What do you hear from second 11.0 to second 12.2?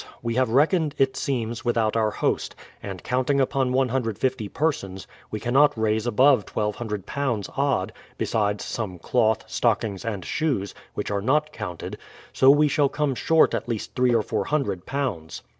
are not counted;